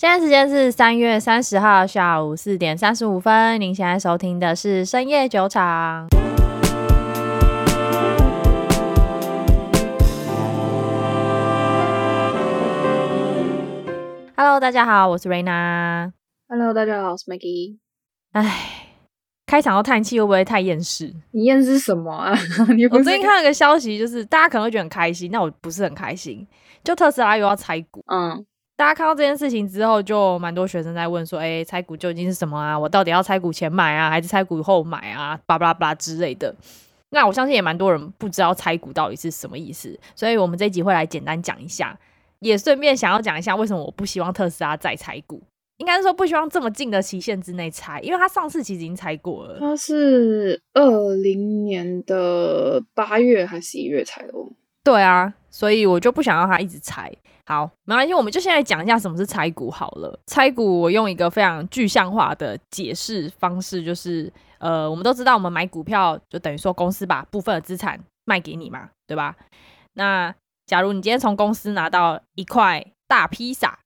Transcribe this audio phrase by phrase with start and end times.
[0.00, 3.60] 现在时间是三月三十号下午四点三十五分。
[3.60, 6.08] 您现在收听的是深夜酒场。
[14.34, 16.10] Hello，大家好，我是瑞娜。
[16.48, 17.76] Hello，大家好，我是 Maggie。
[18.32, 18.86] 唉，
[19.44, 21.14] 开场要叹气，会不会太厌世？
[21.32, 22.34] 你厌世什么啊？
[22.74, 26.48] 你我最近看了个消息，就是大家可能会觉得很开心，那我不是很开心。
[26.82, 28.46] 就特斯拉又要拆股，嗯。
[28.80, 32.78] 大家看到这件事情之后，就蛮多学生在问说：“哎、拆股究竟是什么啊？
[32.78, 35.38] 我到底要拆股前买啊，还是拆股后买啊？
[35.44, 36.56] 巴拉巴拉之类的。”
[37.12, 41.94] 那我相信也蛮多人不知道拆股到底是什么意思，所以我们这一集会来简单讲一下，
[42.38, 45.42] 也顺便想要讲一下为什么我不希望特斯拉再拆股，
[45.76, 54.50] 应该是说不希望这么近的期限之内拆，因为他上次其实已经拆过了，他是二零年的八月还是一月拆的哦？
[54.82, 57.12] 对啊，所以我就不想让他一直拆。
[57.46, 60.18] 好，没关系，我们就先来讲一下什么是拆股好了。
[60.26, 69.36] 拆股，我用一个非常具象化的解释方式，就是，呃，我们都知道，我们买股票就等于说公司把部分的资产卖给你嘛，对吧？
[69.94, 70.32] 那
[70.66, 73.80] 假如你今天从公司拿到一块大披萨，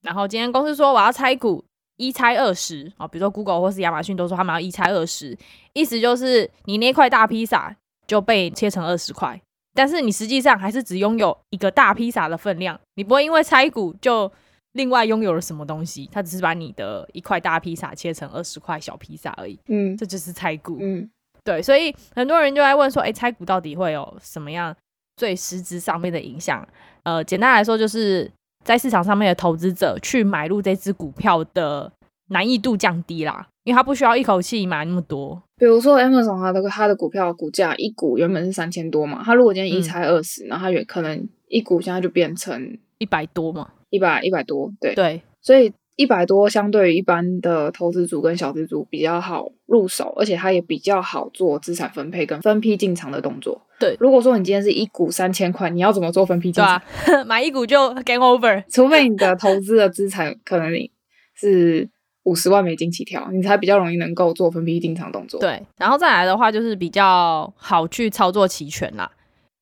[0.00, 1.62] 然后今天公司说我要拆股，
[1.98, 5.36] 一拆二十啊，比如说 Google 或是亚马逊都说他们要一拆二十，
[5.74, 9.38] 意思就是你那块大披萨就被切成二十块。
[9.78, 14.28] 但是你实际上还是只拥有一个大披萨的分量，你不会因为拆股就
[14.72, 19.56] 另外拥有了什么东西，它只是把你的一块大披萨切成二十块小披萨而已。
[19.68, 20.78] 嗯，这就是拆股。
[20.80, 21.08] 嗯，
[21.44, 24.74] 对，所以很多人就在问说，哎，拆股到底会有什么样
[25.16, 26.66] 最实质上面的影响？
[27.04, 28.28] 呃，简单来说，就是
[28.64, 31.92] 在市场上面的投资者去买入这只股票的
[32.30, 35.40] 难易度降低啦，因为他不需要一口气买那么多。
[35.58, 53.60] 比如说 Amazon 它的它的股票股价一股原本是三千多嘛，它如果今天一拆二十，那它也可能一股现在就变成一百多嘛，一百一百多，对对，所以一百多相对于一般的投资组跟小资组比较好入手，而且它也比较好做资产分配跟分批进场的动作。
[53.80, 56.80] 对，如果说你今天是一股三千块，你要怎么做分批进场？
[57.04, 60.90] 对啊，买一股就 game over，除非你的投资的资产可能你
[61.34, 61.88] 是。
[62.28, 65.40] 五十万美金起跳，你才比较容易能够做分批定场动作。
[65.40, 69.10] 对，然后再来的话就是比较好去操作期权啦，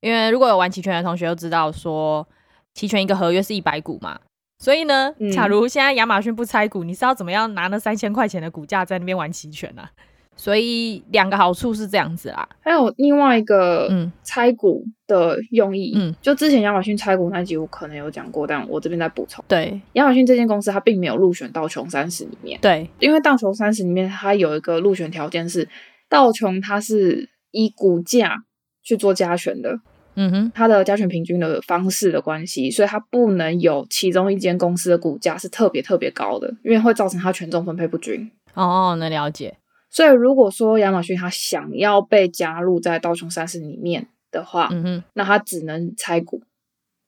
[0.00, 2.26] 因为如果有玩期权的同学都知道说，
[2.74, 4.18] 期权一个合约是一百股嘛，
[4.58, 9.90] 所以呢，嗯、假如现在亚马逊不拆股，你是要怎么样拿那三千块钱的股价在那边玩期权呢、啊？
[10.36, 19.42] 所以两个好处是这样子啦，还有另外一个嗯，拆股的用意，嗯，就之前亚马逊拆股那集我可能有讲过，但我这边再补充。
[19.48, 25.66] 对，亚马逊这间公司它并没有入选道琼三十里面，对，因为道琼三十里面它有一个入选条件是
[26.08, 28.36] 道琼它是以股价
[28.82, 29.80] 去做加权的，
[30.16, 38.30] 嗯哼，它的加权平均的方式的关系，所以它不能有其中一间公司的股价是特别特别高的，因为会造成它权重分配不均。
[38.54, 39.56] 哦，能了解。
[39.96, 46.42] 所以，如果说亚马逊它想要被加入在道琼三十里面的话，嗯哼，那它只能拆股，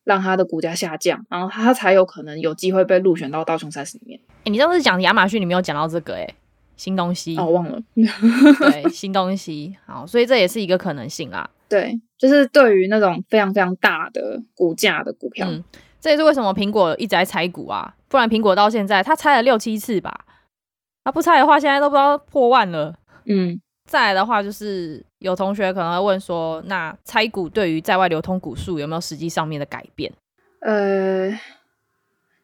[0.05, 4.19] 让它的股价下降，然后它才有可能有机会被入选到道琼三十里面。
[4.39, 6.35] 哎、欸，你上次讲亚马逊，你没有讲到这个哎、欸，
[6.79, 11.51] 新东西哦，忘了，对，新东西，好，所以这也是一个可能性啊。
[11.69, 15.63] 对，就是对于那种非常非常大的股价的股票，嗯，
[16.01, 20.25] 这也是为什么苹果一直在拆股啊，不然苹果到现在它拆了六七次吧。
[21.05, 22.95] 他、啊、不拆的话，现在都不知道破万了。
[23.27, 30.13] 嗯，再来的话，就是有同学可能会问说，那拆股对于在外流通股数有没有实际上面的改变？
[30.61, 31.31] 呃，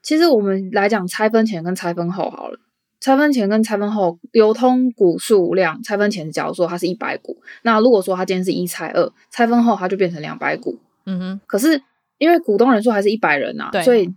[0.02, 2.58] 其实我们来讲拆分前跟拆分后好了。
[3.00, 10.78] 拆分前跟拆分后流通股数量，拆分前假如说它是一百股，那如果说它今天是一拆二，拆分后它就变成两百股。
[11.04, 11.40] 嗯哼。
[11.46, 11.82] 可是
[12.16, 14.08] 因为股东人数还是一百人啊，所以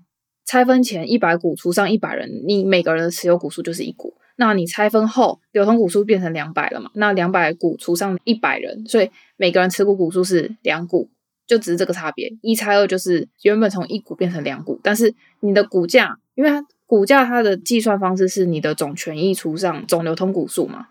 [0.45, 4.13] 拆分前一百股除上一百人，你每个人的持有股数就是一股。
[4.39, 6.89] 那你拆分后，流通股数变成两百了嘛？
[6.93, 11.09] 那两百股除上一百人，所以每个人持股股数是两股，
[11.45, 12.31] 就只是这个差别。
[12.41, 20.87] 一拆二就是原本从一股变成两股，但是你的股价，因为它股价它的计算方式是你的总权益除上总流通股数嘛。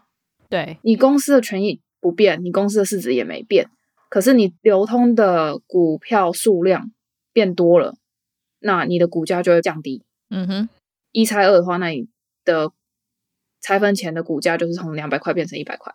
[0.48, 3.68] 对，你公司的权益不变，你公司的市值也没变，
[4.08, 6.90] 可是你流通的股票数量
[7.32, 7.94] 变多了，
[8.58, 10.02] 那你的股价就会降低。
[10.30, 10.68] 嗯哼，
[11.12, 12.08] 一拆二的话，那你
[12.44, 12.72] 的
[13.60, 15.92] 拆分前的股价就是从两百块变成一百块，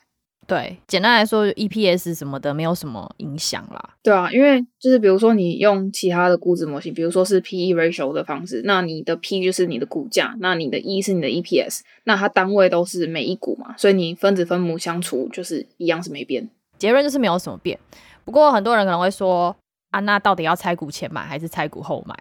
[0.48, 3.96] 对，简单来说，EPS 什么的没有什么影响啦。
[4.04, 17.80] 对啊，因为就是比如说你用其他的估值模型，比如说是 PE ratio 的方式，那你的 P 就是你的股价，那你的 E 是你的 EPS，那它单位都是每一股嘛，所以你分子分母相除就是一样是没变，结论就是没有什么变。
[18.26, 19.56] 不过很多人可能会说
[19.92, 22.16] 啊，那到底要拆股前买还是拆股后买？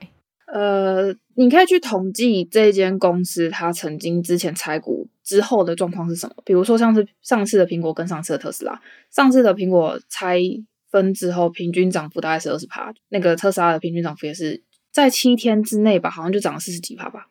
[0.53, 6.35] 呃，你可以去统计这间公司它曾经之前拆股之后的状况是什么。
[6.45, 8.81] 比如说，像是上次的苹果跟上次的特斯拉，
[9.13, 10.41] 上次的苹果拆
[10.91, 14.61] 分之后，平均涨幅大概是二十趴，那个特斯拉的平均涨幅也是
[14.93, 17.29] 在七天之内吧，好像就涨了四十几趴吧。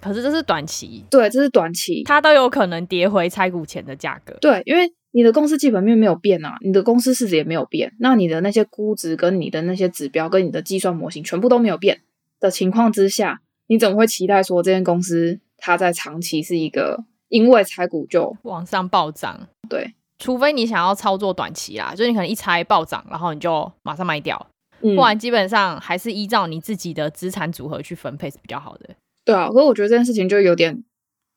[0.00, 4.34] 可是这是短期，对，这是短期，它都有可能跌回拆股前的价格。
[4.40, 12.02] 对，因为你的公司基本面没有变啊，你的公司市值也没有变，那你的那些估值跟你的那些指标跟你的计算模型全部都没有变。
[12.38, 19.48] 的情况之下，你怎么会期待说这间公司它在长期是一个因为拆股就往上暴涨？
[19.66, 24.46] 对，除非你想要操作短期啦，就是你可能一拆暴涨，然后你就马上卖掉，
[24.82, 28.90] 嗯、不然基本上还是依照你自己的资产组合去分配是比较好的。
[29.24, 30.84] 对啊，可是我觉得这件事情就有点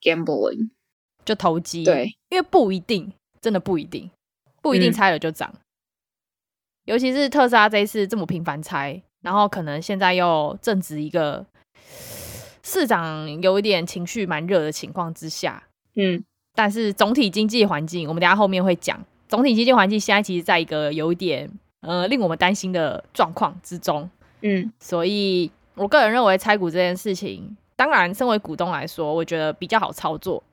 [0.01, 0.71] gambling，
[1.23, 1.85] 就投机。
[1.85, 4.12] 对，因为不一定，真的不一定，
[4.62, 5.50] 不一定拆了就涨。
[5.53, 5.62] 嗯、
[6.83, 9.01] 尤其是特斯拉这一次这么频繁拆。
[9.23, 11.44] 然后可能现在又正值一个
[12.68, 15.64] 市场有一点情绪蛮热的情况之下，
[15.96, 16.22] 嗯，
[16.54, 19.00] 但是总体经济环境，我们等下后面会讲，
[19.30, 21.50] 总体经济环境现在其实在一个有一点
[21.80, 24.10] 呃令我们担心的状况之中，
[24.42, 30.44] 嗯，所以我个人认为拆股这件事情，当然身为股东来说，我觉得比较好操作，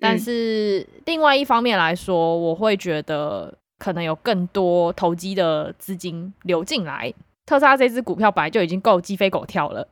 [0.00, 7.14] 但是另外一方面来说，我会觉得可能有更多投机的资金流进来。
[7.46, 9.86] 特斯拉这只股票本来就已经够鸡飞狗跳了，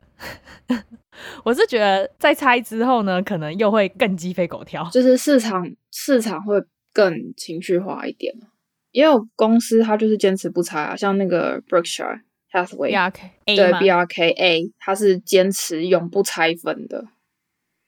[1.43, 6.61] 我是觉得在拆之后呢，可能又会更鸡飞狗跳，就是市场市场会
[6.93, 8.33] 更情绪化一点。
[8.91, 12.21] 因为公司它就是坚持不拆啊，像那个 Berkshire
[12.51, 17.05] Hathaway BRK 对 BRKA，它是坚持永不拆分的。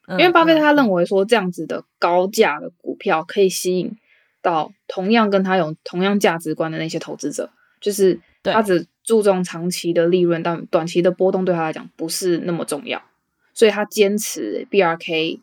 [0.07, 3.95] 嗯、因为巴菲特他认为说，这样子的高价的股票可以吸引
[4.41, 7.49] 到同样跟他有同样价值观的那些投资者，
[7.81, 8.87] 就是他只。
[9.07, 13.01] 注重长期的利润，但短期的波动对他来讲不是那么重要，
[13.53, 15.39] 所以他坚持 BRKA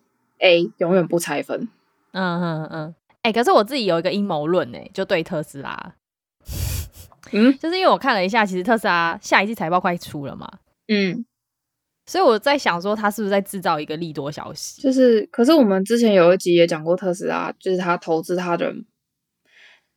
[0.76, 1.66] 永远不拆分。
[2.12, 5.94] 嗯嗯嗯，哎、欸，可是我自己有一个阴谋论，哎，就对特斯拉，
[7.32, 10.46] 嗯， 就是因为我看了一下，其实特斯拉下一季财报快出了嘛，
[10.88, 11.25] 嗯，
[12.05, 14.82] 所以我在想说，他是不是在制造一个利多消息？
[14.82, 18.84] 就是，可是我们之前有一集也讲过特斯拉，就是他投资他的人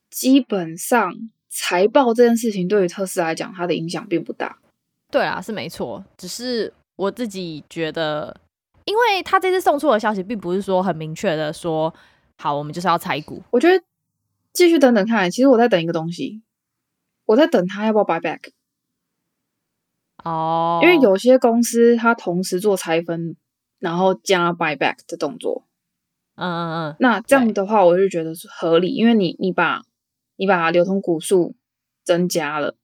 [0.10, 1.12] 基本上。
[1.60, 4.60] 财报这件事情对于特斯拉来讲，它的影响并不大。
[5.10, 6.06] 对啊，是没错。
[6.16, 8.40] 只是我自己觉得，
[8.86, 11.92] 因为他这次送出的消息，并不是说很明确的说，
[12.36, 13.42] 好，我们就是要拆股。
[13.50, 13.84] 我觉得
[14.54, 15.32] 继续等等看。
[15.32, 16.44] 其实我在等一个东西，
[17.26, 18.52] 我在等他要不要 buy back。
[20.24, 23.36] 哦，因为有些公司它同时做拆分，
[23.80, 25.66] 然后加 buy back 的动作。
[26.36, 26.96] 嗯嗯嗯。
[27.00, 29.82] 那这样的话，我就觉得是合理，因为你你把。
[30.38, 31.56] 你把流通股数
[32.04, 32.76] 增加了，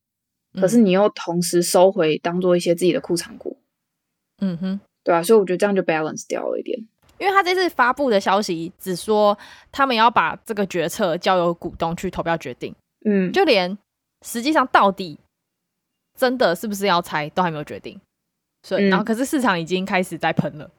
[0.53, 3.57] 可是你又同时收回，当做一些自己的库藏股，
[4.39, 6.77] 嗯哼，对啊，所以我觉得这样就 balance 掉了一点。
[7.19, 9.38] 因为他这次发布的消息只说
[9.71, 13.77] 他们要把这个决策交由股东去投票决定，嗯，就连
[14.25, 15.17] 实际上到底
[16.17, 18.01] 真的是不是要拆都还没有决定，
[18.63, 20.71] 所以、嗯、然后可是市场已经开始在喷了。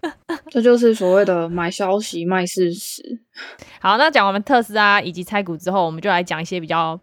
[0.50, 3.02] 这就是所谓的买消息卖事实。
[3.80, 7.00] 好，那讲完特斯拉以及拆股之后，我们就来讲一些比较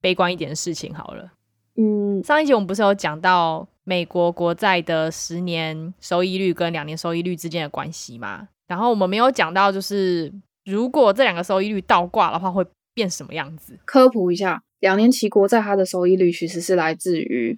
[0.00, 1.32] 悲观一点的事情好了。
[1.76, 8.48] 嗯，上一集我们不是有讲到美国国债的十年收益率跟两年收益率之间的关系吗？
[8.66, 10.32] 然后我们没有讲到，就是
[10.64, 13.78] 如果这两个收益率倒挂的话，会变什么样子？
[13.84, 17.56] 科普一下，两年期国债它的收益率其实是来自于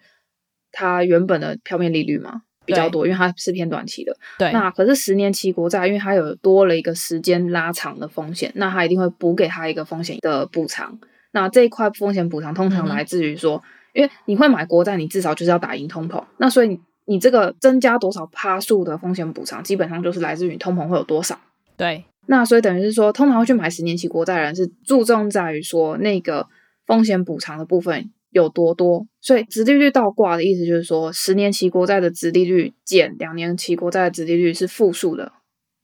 [0.73, 2.43] 它原本的票面利率嘛。
[2.67, 4.17] 比较多，因为它是偏短期的。
[4.39, 10.97] 对，那可是十年期国债，因为它有多了一个时间拉长的风险，那它一定会补给它一个风险的补偿。
[11.33, 16.23] 那这一块风险补偿通常来自于说，嗯、因为你会买国债，你至少就是要打赢通膨。
[16.37, 21.41] 那所以你，你这个增加多少趴数的风险补偿，基本上就是来自于通膨会有多少。
[21.77, 26.47] 对，那所以等于是说，通常会去买十年期国债的人是注重在于说那个
[26.87, 28.13] 风险补偿的部分。
[28.31, 35.33] 有多多，所以殖利率倒挂的意思就是说，十年期国债的殖利率减两年期国债的殖利率是负数的。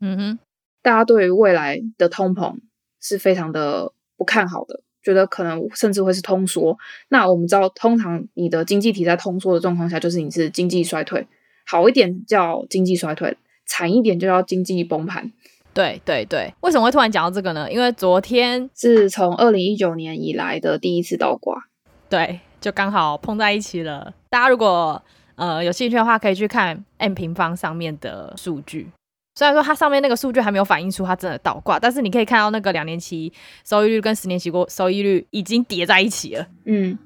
[0.00, 0.38] 嗯哼，
[0.82, 2.54] 大家对于未来的通膨
[3.00, 6.76] 是非常的不看好的，觉得可能甚至会是通缩。
[7.08, 11.26] 那我们知道，通常你的经济体在通缩的状况下，就是你是经济衰退，
[11.66, 13.36] 好一点叫经济衰退，
[13.66, 15.32] 惨一点就叫经济崩盘。
[15.74, 17.70] 对对对，为什么会突然讲到这个呢？
[17.70, 21.66] 因为昨天是从二零一九年以来的第一次倒挂。
[22.08, 24.12] 对，就刚好碰在一起了。
[24.30, 25.02] 大家如果
[25.34, 28.88] 呃有兴趣的话，可以去看 M 平方上面的数据。
[29.34, 33.30] 虽然说它上面那个数据还没有反映出它真的倒挂，但是你可以看到那个两年期
[33.64, 36.46] 收益率跟十年期过收益率已经叠在一起了。
[36.64, 36.98] 嗯，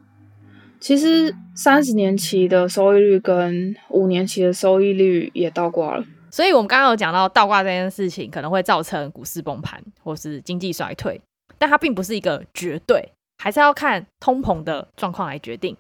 [0.78, 6.04] 其实三十年期的收益率跟五年期的收益率也倒挂了。
[6.30, 11.20] 所以我们刚刚有讲到倒挂这件事情可能会造成股市崩盘或是经济衰退，
[11.58, 15.74] 但它并不是一个绝对，还是要看通膨的状况来决定。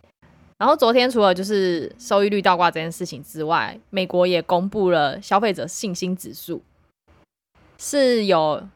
[0.58, 6.62] 然后昨天除了就是收益率倒挂这件事情之外，美国也公布了消费者信心指数，
[7.78, 8.66] 是有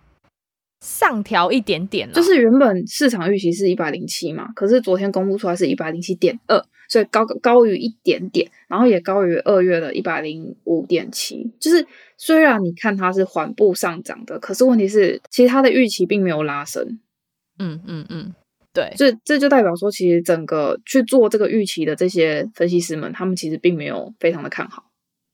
[0.80, 11.50] 上调一点点，就是原本市场预期是一百零七嘛，可是昨天公布出来是一百零七点二，所以高高于一点点，然后也高于二月的一百零五点七。
[11.58, 11.86] 就是
[12.16, 16.98] 虽然你看它是缓步上涨的，可是问题是其实它的预期并没有拉升。
[17.58, 18.34] 嗯嗯嗯。
[18.74, 24.84] 对，这这就代表说，其实整个去做这个预期的这些分析师们，他们其实并没有非常的看好。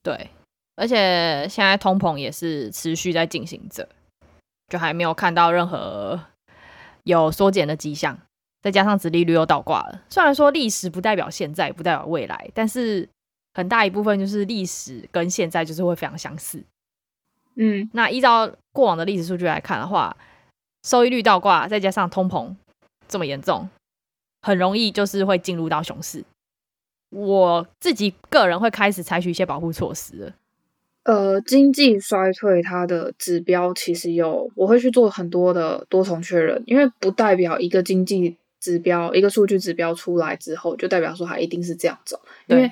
[0.03, 0.29] 对，
[0.77, 3.89] 而且现在通膨也是持续在进行着，
[4.69, 6.21] 就还没有看到任何
[7.05, 8.19] 有缩减的迹象。
[8.63, 13.09] 再加上殖利率又倒挂了，虽然说历史不代表现在，不代表未来，但是
[13.55, 16.63] 很大一部分就是历史跟现在就是会非常相似。
[17.57, 20.15] 嗯，那依照过往的历史数据来看的话，
[20.87, 22.55] 收益率倒挂，再加上通膨。
[23.11, 23.69] 这么严重，
[24.41, 26.25] 很容易就是会进入到熊市。
[27.11, 30.35] 我自己个人会开始采取一些保护措施了。
[31.03, 42.21] 呃，经济衰退它的指标其实有，我会去做很多的多重确认，因为不代表一个经济指标、一个数据指标出来之后，就代表说它一定是这样走。
[42.47, 42.71] 因为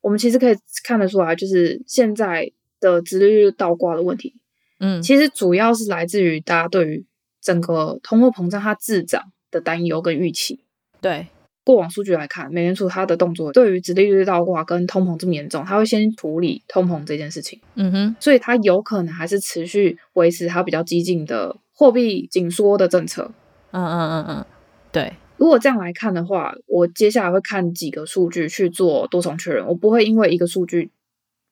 [0.00, 4.34] 我们其实可以看得出来，就是现在的直利率倒挂的问题，
[4.78, 7.04] 嗯，其实主要是来自于大家对于
[7.42, 10.60] 整个通货膨胀它滞涨的担忧跟预期，
[11.00, 11.28] 对
[11.64, 17.60] 过往数据来看，美联储它的动作对于殖利率倒挂跟通膨这么严重，它会先处理通膨这件事情。
[17.74, 23.32] 嗯哼，所以它有可能还是持续维持它比较激进的货币紧缩的政策。
[23.72, 24.46] 嗯嗯嗯嗯，
[24.92, 25.14] 对。
[25.38, 30.90] 如果这样来看的话，我接下来会看几个数据去做多重确认，我不会因为一个数据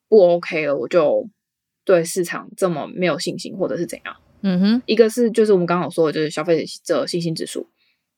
[0.08, 1.28] 不 OK 了，我就
[1.84, 4.16] 对市场这么没有信心，或者是怎样。
[4.42, 7.66] 嗯哼，一个是就是我们刚好说的，就是消费者信心指数。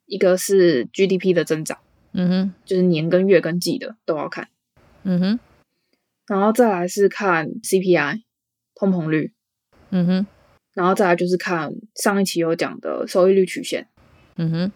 [0.07, 1.79] 一个是 GDP 的增长，
[2.13, 4.49] 嗯哼，就是年跟月跟季的都要看，
[5.03, 5.39] 嗯哼，
[6.27, 8.23] 然后再来是看 CPI
[8.75, 9.33] 通膨率，
[9.91, 10.27] 嗯哼，
[10.75, 13.89] 然后再来就是看上一期有讲的收益率曲线，
[14.37, 14.73] 嗯哼，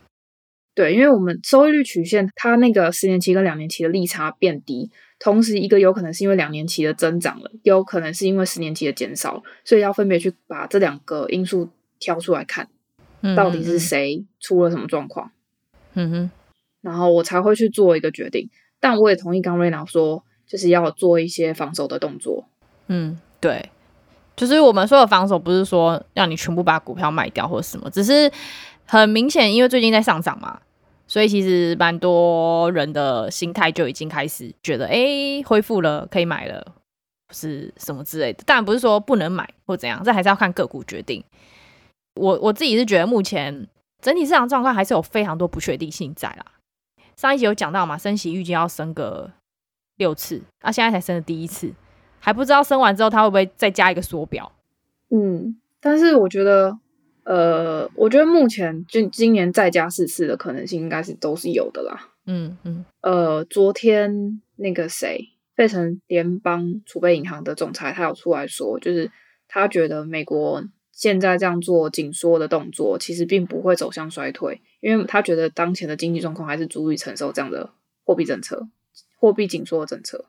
[0.75, 12.69] 对，因为我们收益率曲线它那个十年期跟两年期的利差变低，同时一个有可能是因为两年期的增长了，也有可能是因为十年期的减少，所以要分别去把这两个因素挑出来看。
[13.37, 15.31] 到底是谁出了什么状况？
[15.95, 16.31] 嗯哼，
[16.81, 18.49] 然后我才会去做一个决定。
[18.79, 22.47] 但我也同意刚瑞娜说，就是要做一些防守的动作。
[22.87, 23.71] 嗯，对，
[24.37, 28.31] 就是我们说的防守，不是说让你全部把股票卖掉或者什么，只是
[28.87, 30.61] 很明显，因为最近在上涨嘛，
[31.07, 36.75] 所以其实蛮多人的心态就已经开始觉得，哎，恢复了，可以买了，
[37.31, 38.43] 是什么之类的。
[38.47, 41.23] 当然不是说不能买或怎样，这还是要看个股决定。
[42.21, 43.67] 我我自己是觉得，目前
[44.03, 46.45] 整体市场状况还是有非常多不确定性在啦。
[47.17, 49.33] 上一集有讲到嘛，升息预计要升个
[49.97, 51.73] 六次，啊，现在才升了第一次，
[52.19, 54.53] 还不知道升完之后它会不会再加一个缩表。
[55.09, 56.79] 嗯，但是我觉得，
[57.25, 62.09] 呃，我觉得目前就今年再加四次的可能性应该是都是有的啦。
[62.27, 69.11] 嗯嗯，呃，昨天那个谁，费城联邦储备银行的总裁他有出来说，就是
[69.49, 70.63] 他觉得美国。
[71.01, 77.71] 现在这样做紧缩的动作，其实并不会走向衰退，因为他觉得当前的经济状况还是足以承受这样的
[78.05, 78.69] 货币政策、
[79.17, 80.27] 货币紧缩的政策。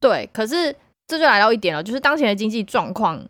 [0.00, 0.74] 对，可是
[1.06, 3.28] 这就来到一点了，就是当前的经济状况，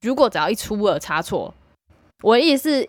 [0.00, 1.54] 如果只要一出了差错，
[2.22, 2.88] 我的意思是，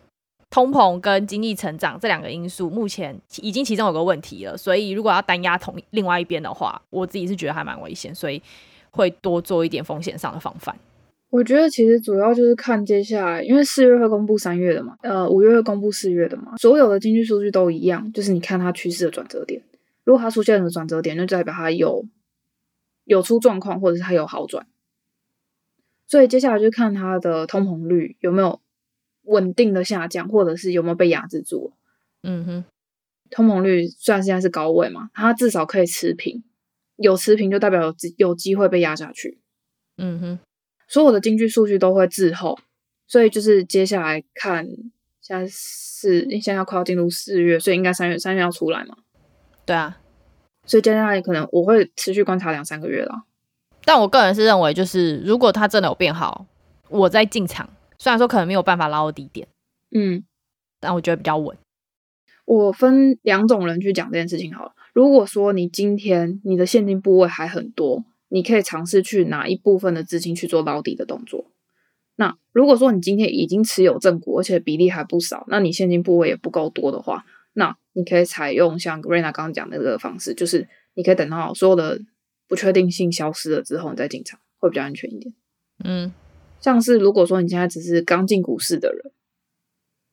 [0.50, 8.42] 通膨跟经济成长这两个因素，目前已经其中有个问题了，所以如果要单压同另外一边的话，我自己是觉得还蛮危险，所以
[8.92, 10.74] 会多做一点风险上的防范。
[11.34, 19.64] 我觉得其实主要就是看接下来，因为四月会公布三月的嘛，呃，五月会公布四月的嘛，所有的经济数据都一样，就是你看它趋势的转折点。
[20.04, 22.06] 如果它出现了转折点，那就代表它有
[23.06, 24.68] 有出状况，或者是它有好转。
[26.06, 28.62] 所以接下来就看它的通膨率有没有
[29.24, 31.74] 稳定的下降，或者是有没有被压制住。
[32.22, 32.66] 嗯哼，
[33.32, 36.44] 通膨率虽然现在是高位嘛，它至少可以持平，
[36.98, 39.40] 有持平就代表有有机会被压下去。
[39.98, 40.40] 嗯哼。
[40.88, 42.58] 所有的经济数据都会滞后，
[43.08, 44.66] 所以就是接下来看，
[45.22, 48.96] 现在是现在要快要进入四月，所以应该三月三月要出来嘛？
[49.66, 50.00] 对啊，
[50.66, 53.24] 所以接下来可能我会持续观察两三个月了。
[53.86, 56.46] 但我个人是认为，就是如果它真的有变好，
[56.90, 59.48] 我再进场，虽然说可能没有办法捞到低点，
[59.92, 60.24] 嗯，
[60.80, 61.58] 但我觉得比较稳。
[62.46, 64.74] 我分两种人去讲这件事情好了。
[64.92, 71.52] 如果说你今天你的现金部位还很多，你可以尝试去拿一部分的资金去做捞底的动作。
[72.16, 77.24] 那如果说你今天已经持有正股，而且比例还不少，那你现金部位也不够多的话，
[77.54, 82.02] 那你可以采用像 Rena 刚刚讲的这个方式，就是你可以等到所有的
[82.48, 85.36] 不确定性消失了之后，你再进场，会比较安全一点。
[85.84, 86.12] 嗯，
[86.60, 89.12] 像是如果说你现在只是刚进股市的人，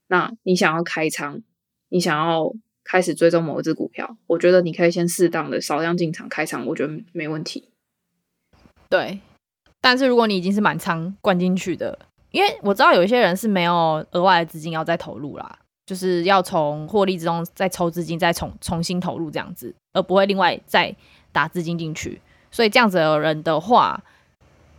[0.09, 1.43] 那你想要开仓，
[1.89, 7.70] 你想要开始追踪某一只股票，我觉得你可以先适当的少量进场开仓，我觉得没问题。
[8.91, 9.21] 对。
[9.81, 11.99] 但是如果你已经是满仓灌进去的，
[12.33, 20.95] 因为我知道有一些人是没有额外的资金要再投入啦，就是要从获利之中再抽资金，再重重新投入这样子，而不会另外再
[21.33, 22.21] 打资金进去。
[22.51, 24.03] 所以这样子的人的话，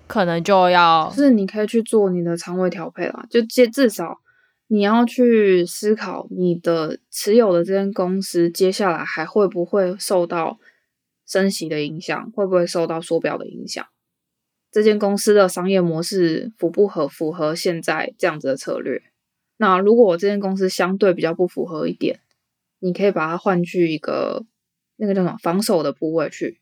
[0.05, 4.19] 可能就要就是你可以去做你的仓位调配啦，就接至少
[4.67, 10.59] 你要去思考你的持有的这间公司接下来还会不会受到
[11.25, 13.83] 升息的影响，会不会受到缩表的影响。
[14.71, 19.01] 这间公司的商业模式符不合符合现在这样子的策略？
[19.57, 22.19] 那如果我这间公司相对比较不符合一点，
[22.79, 24.45] 你可以把它换去一个
[24.95, 26.59] 那个叫什么防守的部位去。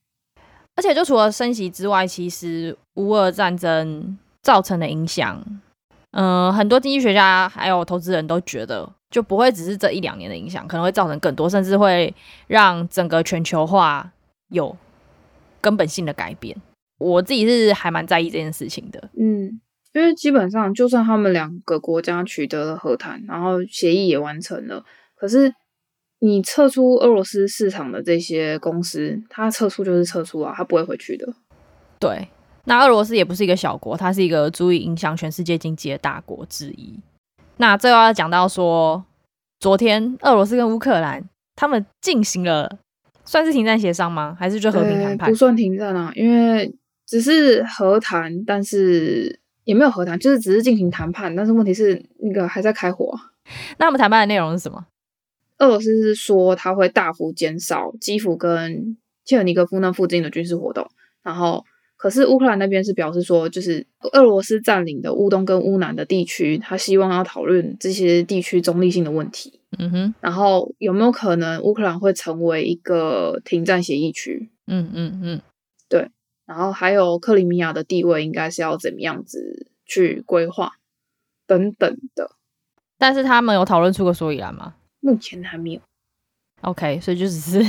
[0.75, 5.43] 而且就除了升息之外，其实乌俄战争造成的影响，
[6.11, 12.13] 嗯、呃，很多经济学家还有投资人都觉得，就不会只是这一两年的影响，可能会造成更多，甚至会
[12.47, 14.11] 让整个全球化
[14.49, 14.75] 有
[15.61, 16.55] 根本性的改变。
[16.99, 19.59] 我自己是还蛮在意这件事情的，嗯，
[19.93, 24.83] 因为基本上就算他们两个国家取得了和谈，然后协议也完成了，
[25.15, 25.53] 可是
[26.19, 31.25] 你撤出俄罗斯市场的这些公司，它撤出就是撤出啊，它不会回去的。
[31.97, 32.27] 对，
[32.65, 36.99] 那俄罗斯也不是一个小国，它是一个足以影响全世界经济的大国之一。
[37.55, 39.05] 那最后要讲到说，
[39.61, 41.23] 昨天俄罗斯跟乌克兰
[41.55, 42.77] 他们进行了，
[43.23, 44.35] 算是停战协商吗？
[44.37, 45.29] 还是就和平谈判？
[45.29, 46.75] 不算停战啊，因为。
[47.09, 51.35] 只是和谈，但是也没有和谈，就是只是进行谈判。
[51.35, 53.11] 但是问题是，那个还在开火。
[53.79, 54.85] 那我们谈判的内容是什么？
[55.57, 58.95] 俄罗斯是说他会大幅减少基辅跟
[59.25, 60.87] 切尔尼戈夫那附近的军事活动。
[61.23, 61.65] 然后，
[61.97, 69.59] 可是乌克兰那边是表示说，就是俄罗斯占领的乌东跟乌南的地区，他希望要讨论这些地区中立性的问题。
[69.79, 70.13] 嗯哼。
[70.21, 74.51] 然后有没有可能乌克兰会成为一个停战协议区？
[74.67, 75.41] 嗯嗯嗯，
[75.89, 76.07] 对。
[76.49, 80.71] 然后还有克里米亚的地位应该是要怎么样子去规划
[81.45, 82.31] 等等的，
[82.97, 84.73] 但是他们有讨论出个所以然吗？
[84.99, 85.81] 目前还没有。
[86.61, 87.63] OK，所以就只是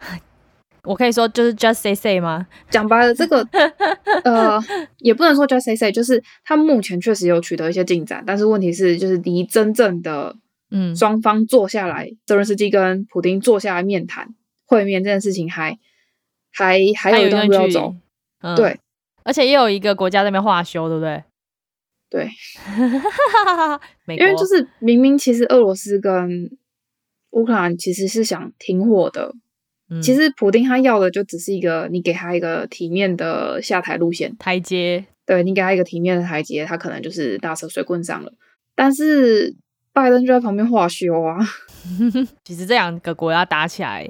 [0.84, 2.46] 我可以说就是 just say say 吗？
[2.68, 3.40] 讲白了，这个
[4.24, 4.62] 呃
[4.98, 10.36] 也不能说 just say say，就是他目前确实有取得一些进展，但是问题是就是离真正的
[10.70, 14.34] 嗯双方坐下来，泽伦斯基跟普丁坐下来面谈
[14.66, 15.78] 会面这件事情还。
[16.56, 17.94] 还还有一段路要走，
[18.40, 18.78] 嗯，对，
[19.24, 21.22] 而且也有一个国家在那边化修，对不对？
[22.08, 22.30] 对，
[24.16, 26.48] 因为就是明明其实俄罗斯跟
[27.30, 29.34] 乌克兰其实是想停火的，
[29.90, 38.32] 嗯，其实普丁他要的就只是一个你给他一个体面的下台路线台阶，对，你给他一个体面的台阶，他可能就是大蛇水棍上了。
[38.76, 39.56] 但是
[39.92, 41.38] 拜登就在旁边化修啊，
[42.44, 44.08] 其实这两个国家打起来。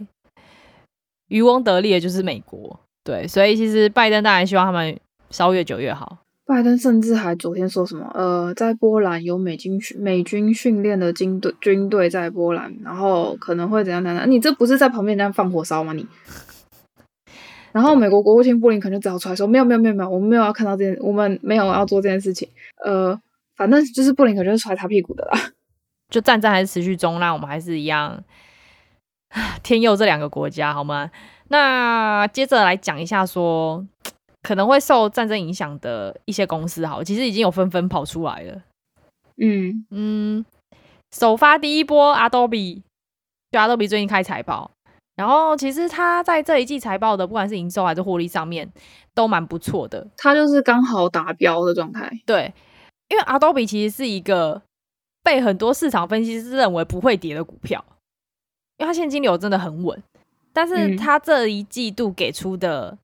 [1.28, 4.98] 渔翁得利的就是美国，对，所以其实拜登当然希望他们
[5.30, 6.18] 烧越久越好。
[6.46, 14.30] 拜登甚至还昨天说什么，呃，在波兰有美军训美军训练的军队军队在波兰，然后可能会怎样怎样。
[14.30, 15.92] 你这不是在旁边这样放火烧吗？
[15.92, 16.06] 你？
[17.72, 22.48] 然后美国国务卿布林肯就只好出来说，没有没有没有没有，我们没有要看到这件，我们没有要做这件事情。
[22.84, 23.20] 呃，
[23.56, 25.38] 反正就是布林肯就是出来擦屁股的啦。
[26.08, 28.22] 就战争还是持续中，那我们还是一样。
[29.62, 31.10] 天佑这两个国家好吗？
[31.48, 33.86] 那接着来讲一下说，说
[34.42, 38.62] 可能会受战争影响的一些公司，好，其实已经有纷纷跑出来了。
[39.36, 40.44] 嗯嗯，
[41.12, 42.82] 首发第一波，Adobe，
[43.50, 44.70] 就 Adobe 最近开财报，
[45.14, 48.72] 然后其实它在这一季财报的不管是营收还是获利上面
[49.14, 52.10] 都蛮不错的，它就是刚好达标的状态。
[52.24, 52.54] 对，
[53.08, 54.62] 因为 Adobe 其实是一个
[55.22, 57.84] 被很多市场分析师认为不会跌的股票。
[58.78, 60.02] 因为它现金流真的很稳，
[60.52, 62.96] 但是它这一季度给出的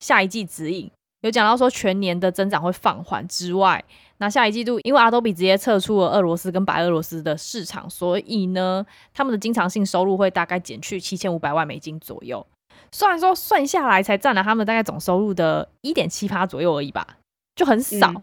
[0.00, 3.82] 下一季指引、嗯、有讲到说全年的增长会放缓之外，
[4.18, 12.46] 那下一季度因为 Adobe 直接撤出了俄罗斯跟白俄罗斯的市场，所以呢，他们的经常性收入会大概减去七千五百万美金左右。
[12.92, 17.16] 虽然说算下来才占了他们大概总收入的一点七八左右而已吧，
[17.56, 18.22] 就很少，嗯、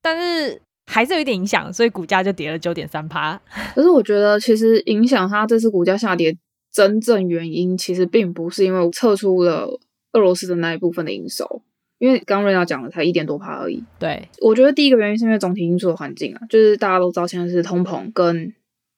[0.00, 0.62] 但是。
[0.90, 3.38] 还是有一点影响，所以股价就跌了九点三趴。
[3.76, 6.34] 可是我觉得，其实影响它这次股价下跌
[6.72, 9.68] 真正原因其实并不是因为撤出了
[10.12, 11.62] 俄罗斯的那一部分的营收，
[11.98, 13.84] 因为刚刚瑞娜讲了才一点多趴而已。
[13.98, 18.54] 对，我觉得第一个原因是因为总体因素的环境啊，就是大家都知道现在是通膨跟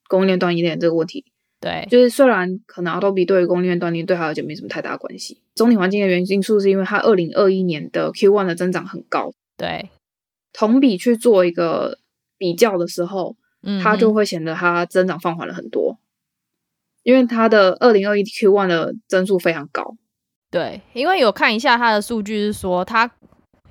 [0.08, 1.24] 供应链断链这个问题。
[1.60, 9.30] 对，就是虽然可能 Adobe 对于供应链断链对他而言没什么太大关系，总体环境的原因素是因为它二零二一年的 Q1 的增长很高。
[9.58, 9.90] 对，
[10.52, 11.98] 同比去做一个
[12.38, 15.98] 比较的时候，嗯，它就会显得它增长放缓了很多，
[17.02, 19.96] 因为它的二零二一 Q one 的增速非常高。
[20.50, 23.10] 对，因为有看一下它的数据是说，它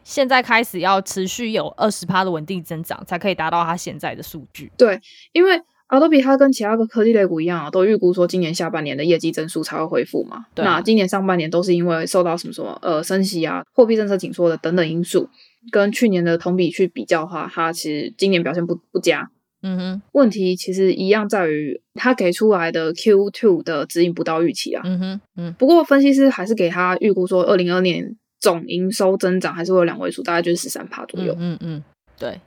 [0.03, 4.71] 现在开始要持续有二十趴的稳定增长，才可以达到它现在的数据。
[4.77, 4.99] 对，
[5.33, 5.61] 因为。
[5.89, 10.45] Adobe 它跟其他个科技类股一样啊，都预估说今年下半年的业绩增速才会恢复嘛。
[10.53, 10.75] 对啊。
[10.75, 15.27] 那今年上半年都是因为受到什么什么呃升息啊、货币政策紧缩的等等因素，
[15.71, 19.29] 跟去年的同比去比较的话，它其实今年表现不不佳。
[19.61, 20.01] 嗯哼。
[20.13, 24.81] 问题其实一样在于它给出来的 Q2 的指引不到预期啊。
[24.85, 25.21] 嗯哼。
[25.35, 25.53] 嗯。
[25.59, 31.35] 不过分析师还是给他预估说，二零二二年总营收增长还是会有两位数，大概就是十三趴左右。
[31.37, 31.83] 嗯嗯。
[32.17, 32.39] 对。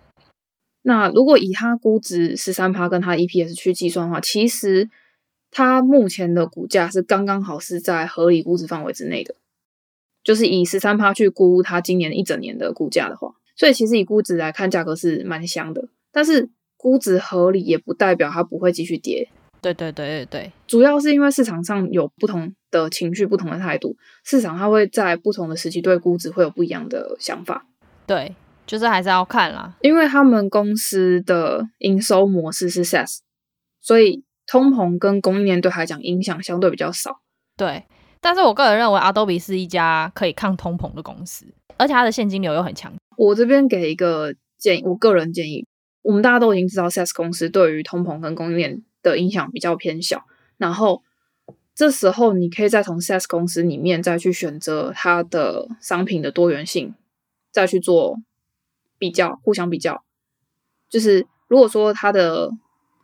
[0.85, 4.89] 那如果以它估值十三趴跟它 EPS 去计算的话，其实
[5.51, 9.35] 它目前的股价是刚刚好是在合理估值范围之内的，
[10.23, 15.89] 就是以十三趴去估它今年一整年的股价的话，所以其实以估值来看，价格是蛮香的。
[16.11, 19.29] 但是估值合理也不代表它不会继续跌。
[19.61, 27.67] 对对对对对，主要是因为市场上有不同的情绪、不同的态度，市场它会在不同的时期对估值会有不一样的想法。
[28.07, 28.35] 对。
[28.65, 33.19] 就是还是要看啦，因为他们公司的营收模式是 SaaS，
[33.81, 37.19] 所以通膨跟供应链对他来讲影响相对比较少。
[37.57, 37.85] 对，
[38.23, 41.45] 但是我个人认为 Adobe 是一家可以抗通膨的公司，
[41.77, 42.95] 而且它的现金流又很强。
[43.19, 45.67] 我这边给一个建议，我个人建议，
[46.01, 50.25] 我们大家都已经知道 SaaS 公司对于通膨跟供应链的影响比较偏小，
[50.57, 51.03] 然后
[51.75, 56.95] 这时候你可以再从 SaaS 公司里面再去选择它的商品的多元性，
[57.51, 58.17] 再去做。
[58.99, 60.05] 比较互相比较，
[60.89, 62.53] 就是如果说它的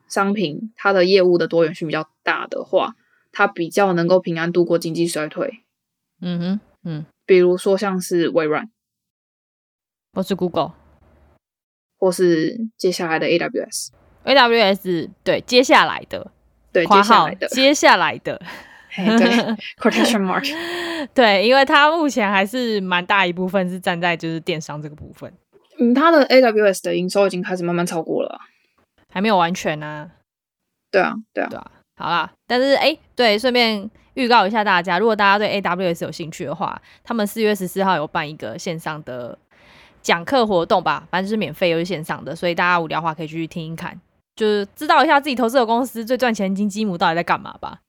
[0.08, 2.94] 商品、它的业务的多元性比较大的话，
[3.38, 5.62] 它比较能够平安度过经济衰退。
[6.20, 8.68] 嗯哼，嗯，比如说像是微软，
[10.12, 10.72] 或是 Google，
[12.00, 13.90] 或是接下来的 AWS。
[14.24, 16.32] AWS 对，接下来的，
[16.72, 18.42] 对，接下来的，接下来的，
[18.96, 19.06] 对，
[19.78, 20.44] quotation mark，
[21.14, 25.32] 对，因为它目前还是蛮大一部分是站在就是电商这个部分。
[25.78, 28.40] 嗯，它的 AWS 的营收已经开始慢慢超过了，
[29.12, 30.10] 还没有完全呢、啊。
[30.90, 31.70] 对啊，对啊，对啊。
[31.98, 39.36] 好啦，但是哎，对，顺便预告一下大家，如果大家对 AWS 有兴趣的话，他们四月十四号有办一个线上的
[40.00, 44.00] 讲课活动吧，反正就是免费又是线上的，所以大家无聊的话可以去听听看，
[44.36, 47.80] 就是知道一下自己投资的公司最赚钱的金鸡母到底在干嘛吧。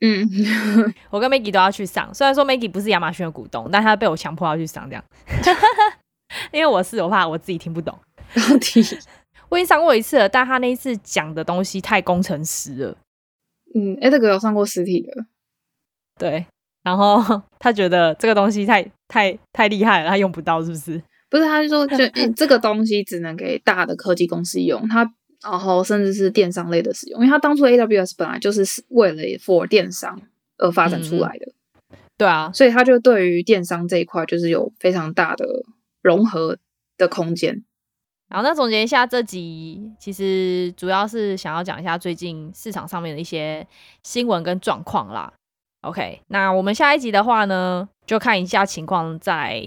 [0.00, 0.26] 嗯，
[1.10, 5.04] 我跟 Maggie 都要去上，虽然说 Maggie 不是亚马逊的股东，但他被我强迫要去上这样。
[6.52, 7.98] 因为我是我怕我自己听不懂，
[8.32, 8.80] 到底
[9.48, 12.96] 我已经上过一次了，但他那一次讲的东西太工程师了。
[13.74, 15.12] 嗯，哎，这个有上过实体的，
[16.18, 16.46] 对。
[16.82, 17.18] 然后
[17.58, 21.02] 他觉得这个东西太太太厉害了，他用不到，是不是？
[21.28, 21.96] 不是，他就说，就
[22.34, 25.10] 这个东西只能给大的科技公司用，他
[25.42, 30.20] 然后甚至是电商类的使用，因为他当初 AWS 本来就是为了 for 电商
[30.56, 31.46] 而发展出来的。
[31.90, 35.46] 嗯、对啊，所以他就对于电商这一块就是有非常大的。
[36.00, 36.56] 融合
[36.96, 37.64] 的空间。
[38.28, 43.66] 然后，那总结一下这集，其实主要是想要讲一下最近市场上面的一些
[44.02, 45.32] 新闻跟状况啦。
[45.82, 49.62] OK，那我们下一集的话呢，就看一下情况再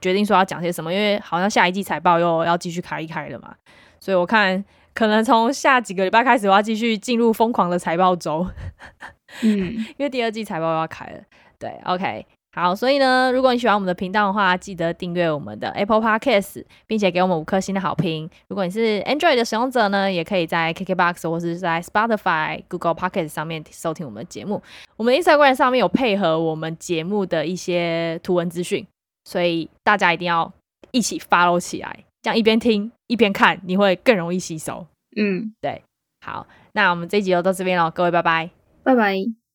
[0.00, 3.54] 决定说要讲些什么，因为好像下一季财报又要继续开一开了嘛，
[4.00, 8.46] 所以我看可能从下几个礼拜开始，我要继续进入疯狂的财报周。
[9.42, 11.20] 嗯，因为第二季财报又要开了。
[11.58, 12.26] 对，OK。
[12.58, 18.28] 好，所以呢，如果你喜欢我们的频道的话，记得订阅我们的 Apple Podcast，并且给我们五颗星的好评。
[18.48, 24.62] 如果你是 Android 的使用者呢，也可以在 KKBox 或是在 Spotify、Google Podcast 上面收听我们的节目。
[24.96, 28.86] 我们的 Instagram 上面有配合我们节目的一些图文资讯，
[29.26, 30.50] 所以大家一定要
[30.92, 34.86] 一起 follow 起来，这样一边听一边看，你会更容易吸收。
[35.14, 35.82] 嗯，对。
[36.24, 38.48] 好，那我们这一集就到这边了，各位拜拜，
[38.82, 39.45] 拜拜。